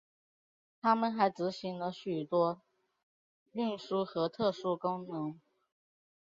[0.81, 2.59] 但他们还执行了许多
[3.51, 5.39] 运输和特殊功能。